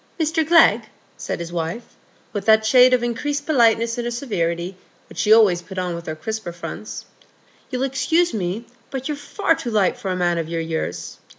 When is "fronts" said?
6.51-7.05